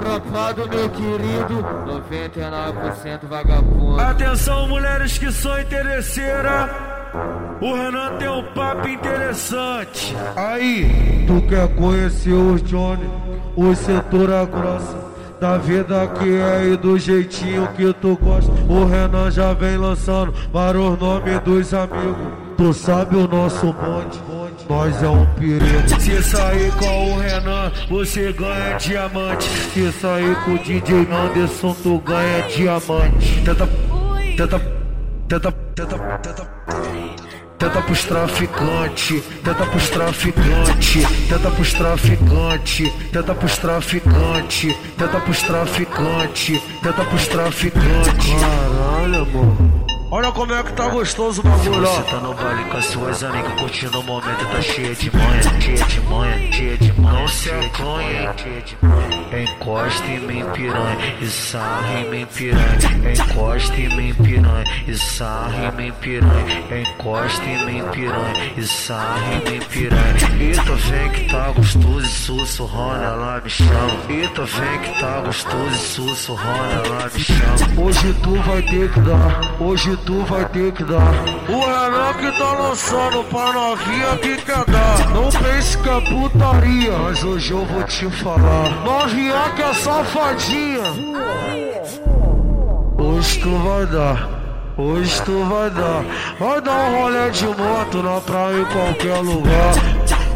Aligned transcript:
Tropa 0.00 0.52
do 0.54 0.68
meu 0.68 0.90
querido, 0.90 1.62
99% 1.86 3.26
vagabundo. 3.28 4.00
Atenção, 4.00 4.68
mulheres 4.68 5.18
que 5.18 5.30
são 5.32 5.60
interesseiras. 5.60 6.70
O 7.60 7.74
Renan 7.74 8.16
tem 8.18 8.28
um 8.28 8.42
papo 8.54 8.88
interessante. 8.88 10.14
Aí, 10.36 11.24
tu 11.26 11.40
quer 11.46 11.68
conhecer 11.76 12.32
os 12.32 12.62
Johnny, 12.62 13.08
o 13.56 13.74
setor 13.74 14.30
é 14.30 14.46
grossa. 14.46 15.14
Da 15.40 15.58
vida 15.58 16.06
que 16.18 16.36
é 16.36 16.72
e 16.72 16.76
do 16.76 16.98
jeitinho 16.98 17.68
que 17.76 17.92
tu 17.94 18.16
gosta. 18.16 18.50
O 18.68 18.86
Renan 18.86 19.30
já 19.30 19.52
vem 19.52 19.76
lançando 19.76 20.32
para 20.52 20.78
os 20.78 20.98
nomes 20.98 21.38
dos 21.40 21.74
amigos. 21.74 22.16
Tu 22.56 22.72
sabe 22.72 23.16
o 23.16 23.28
nosso 23.28 23.72
bonde, 23.72 24.18
nós 24.68 25.02
é 25.02 25.08
um 25.08 25.26
perigo. 25.34 26.00
Se 26.00 26.22
sair 26.22 26.72
com 26.72 27.12
o 27.12 27.18
Renan, 27.18 27.72
você 27.88 28.32
ganha 28.32 28.76
diamante. 28.76 29.44
Se 29.44 29.92
sair 29.92 30.34
com 30.44 30.52
o 30.52 30.58
DJ 30.58 31.08
Anderson, 31.10 31.74
tu 31.82 31.98
ganha 32.00 32.42
diamante. 32.48 33.42
Tenta, 33.44 33.68
tenta, 34.36 34.60
tenta, 35.28 35.52
tenta, 35.74 35.98
tenta. 36.22 36.54
Tenta 37.56 37.80
pros 37.80 38.04
traficante, 38.04 39.20
tenta 39.42 39.64
pros 39.64 39.88
traficante, 39.88 41.06
tenta 41.28 41.50
pros 41.50 41.72
traficante, 41.72 42.92
tenta 43.10 43.34
pros 43.34 43.58
traficante, 43.58 44.76
tenta 44.98 45.20
pros 45.20 45.42
traficante, 45.42 46.62
tenta 46.82 47.04
pros 47.04 47.28
traficante. 47.28 48.34
Caralho, 48.40 49.22
amor. 49.22 49.93
Olha 50.10 50.30
como 50.30 50.52
é 50.52 50.62
que 50.62 50.72
tá 50.74 50.88
gostoso 50.88 51.40
o 51.40 51.44
bagulho, 51.44 51.88
ó. 51.88 51.94
Você 51.94 52.02
tá 52.10 52.16
no 52.18 52.34
baile 52.34 52.64
com 52.70 52.76
as 52.76 52.84
suas 52.86 53.24
amigas 53.24 53.52
curtindo 53.54 54.00
o 54.00 54.02
momento, 54.02 54.46
tá 54.46 54.62
cheia 54.62 54.94
de 54.94 55.10
manha, 55.16 55.42
cheia 55.60 55.84
de 55.84 56.00
manha, 56.02 56.52
cheia 56.52 56.76
de 56.78 57.00
manha. 57.00 57.20
Não 57.20 57.28
se 57.28 57.50
acanha. 57.50 58.34
Encosta 59.42 60.06
em 60.06 60.20
mim, 60.20 60.44
piranha, 60.52 61.16
e 61.20 61.26
sarra 61.26 62.00
em 62.00 62.10
mim, 62.10 62.26
piranha. 62.26 62.78
Encosta 63.12 63.74
em 63.74 63.88
mim, 63.96 64.14
piranha, 64.14 64.64
e 64.86 64.94
sarra 64.96 65.64
em 65.64 65.72
mim, 65.72 65.92
piranha. 66.00 66.82
Encosta 66.82 67.44
em 67.44 67.64
mim, 67.66 67.82
piranha, 67.90 68.52
e 68.56 68.62
sarra 68.62 69.34
em 69.34 69.50
mim, 69.50 69.60
piranha. 69.68 70.14
Eita, 70.38 70.74
vem 70.74 71.10
que 71.10 71.24
tá 71.30 71.50
gostoso 71.50 72.00
e 72.00 72.08
sussurrando, 72.08 73.02
ela 73.02 73.40
me 73.42 73.50
chama. 73.50 73.98
Eita, 74.08 74.44
vem 74.44 74.78
que 74.80 75.00
tá 75.00 75.20
gostoso 75.22 75.68
e 75.70 75.78
sussurrando, 75.78 76.86
ela 76.86 77.10
me 77.12 77.20
chama. 77.20 77.63
Hoje 78.04 78.16
tu 78.22 78.34
vai 78.42 78.60
ter 78.60 78.92
que 78.92 79.00
dar, 79.00 79.56
hoje 79.58 79.96
tu 80.04 80.20
vai 80.24 80.44
ter 80.50 80.72
que 80.72 80.84
dar. 80.84 81.10
O 81.48 81.58
Renan 81.58 82.12
que 82.12 82.38
tá 82.38 82.52
lançando 82.52 83.24
pra 83.30 83.50
novinha 83.50 84.18
que 84.18 84.36
quer 84.42 84.62
dar. 84.66 85.08
Não 85.08 85.30
pense 85.30 85.78
que 85.78 85.88
é 85.88 86.00
putaria, 86.02 86.98
mas 86.98 87.24
hoje 87.24 87.52
eu 87.52 87.64
vou 87.64 87.82
te 87.84 88.10
falar. 88.10 88.84
Novinha 88.84 89.50
que 89.56 89.62
é 89.62 89.72
safadinha. 89.72 90.82
Hoje 92.98 93.40
tu 93.40 93.56
vai 93.56 93.86
dar. 93.86 94.28
Hoje 94.76 95.22
tu 95.22 95.44
vai 95.44 95.70
dar, 95.70 96.04
vai 96.38 96.60
dar 96.60 96.90
um 96.90 97.00
rolê 97.00 97.30
de 97.30 97.46
moto 97.46 98.02
na 98.02 98.20
praia 98.20 98.60
em 98.60 98.64
qualquer 98.66 99.18
lugar. 99.20 99.72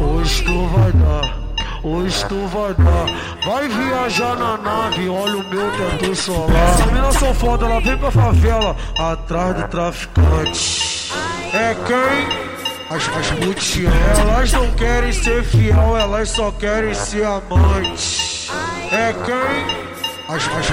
Hoje 0.01 0.43
tu 0.43 0.65
vai 0.69 0.91
dar, 0.93 1.37
hoje 1.83 2.25
tu 2.25 2.47
vai 2.47 2.73
dar. 2.73 3.05
Vai 3.45 3.67
viajar 3.67 4.35
na 4.35 4.57
nave, 4.57 5.09
olha 5.09 5.37
o 5.37 5.49
meu 5.49 5.71
teto 5.71 6.15
solar. 6.15 6.69
Essa 6.69 6.85
mina 6.87 7.11
são 7.11 7.33
foda, 7.33 7.65
ela 7.65 7.81
vem 7.81 7.97
pra 7.97 8.11
favela, 8.11 8.75
atrás 8.97 9.55
do 9.55 9.67
traficante. 9.67 11.11
É 11.53 11.75
quem? 11.85 12.49
As, 12.89 13.07
as 13.07 14.19
elas 14.19 14.51
não 14.51 14.71
querem 14.71 15.13
ser 15.13 15.43
fiel, 15.43 15.95
elas 15.95 16.29
só 16.29 16.51
querem 16.51 16.93
ser 16.93 17.23
amantes. 17.23 18.49
É 18.91 19.13
quem? 19.13 19.98
As, 20.29 20.47
as 20.47 20.67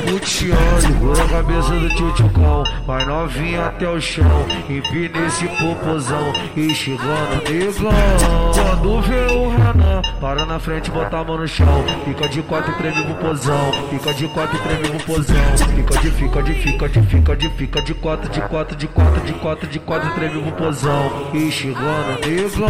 segura 0.83 1.23
a 1.23 1.29
cabeça 1.29 1.71
do 1.71 1.89
tchutchucão, 1.95 2.63
vai 2.87 3.07
novinha 3.07 3.65
até 3.65 3.89
o 3.89 3.99
chão, 3.99 4.47
empina 4.69 5.27
esse 5.27 5.49
popozão 5.49 6.31
e 6.55 6.75
chegando 6.75 7.43
negão. 7.51 7.91
Quando 8.53 9.01
vê 9.01 9.33
o 9.33 9.49
Renan, 9.49 10.03
para 10.21 10.45
na 10.45 10.59
frente, 10.59 10.91
bota 10.91 11.17
a 11.17 11.25
mão 11.25 11.39
no 11.39 11.49
chão, 11.49 11.67
fica 12.05 12.29
de 12.29 12.43
quatro 12.43 12.71
e 12.71 12.75
treme 12.75 13.03
pro 13.03 13.15
fica 13.89 14.13
de 14.13 14.29
quatro 14.29 14.57
e 14.57 14.61
treme 14.61 14.91
pro 14.91 15.25
fica 15.25 16.01
de, 16.03 16.11
fica 16.11 16.43
de, 16.43 16.53
fica 16.53 16.89
de, 16.91 17.03
fica 17.03 17.37
de, 17.37 17.49
fica 17.49 17.81
de 17.81 17.95
quatro, 17.95 18.29
de 18.29 18.41
quatro, 18.43 18.77
de 18.77 18.87
quatro, 18.89 19.21
de 19.23 19.33
quatro, 19.33 19.67
de 19.69 19.79
quatro, 19.79 20.15
treme 20.17 20.43
pro 20.43 20.53
pozão 20.53 21.31
e 21.33 21.51
chegando 21.51 22.21
negão. 22.27 22.69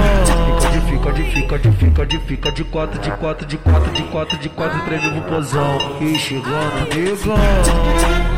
Fica 0.60 0.70
de, 0.70 0.80
fica 0.82 1.12
de, 1.12 1.25
fica 1.32 1.58
de, 1.58 1.72
fica 1.72 2.06
de, 2.06 2.19
fica 2.20 2.52
de 2.52 2.62
quatro, 2.62 3.00
de 3.00 3.10
quatro, 3.10 3.44
de 3.44 3.58
quatro, 3.58 3.91
de 3.91 4.02
quatro, 4.04 4.38
de 4.38 4.48
quatro, 4.50 4.80
treme 4.82 5.10
pro 5.10 5.22
pozão 5.22 5.78
e 6.00 6.14
chegando 6.16 6.75
negão. 6.84 8.35